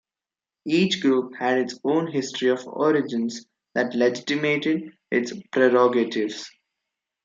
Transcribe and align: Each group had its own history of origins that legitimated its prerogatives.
Each 0.65 0.99
group 0.99 1.35
had 1.37 1.59
its 1.59 1.79
own 1.83 2.11
history 2.11 2.49
of 2.49 2.65
origins 2.65 3.45
that 3.75 3.93
legitimated 3.93 4.97
its 5.11 5.31
prerogatives. 5.51 6.49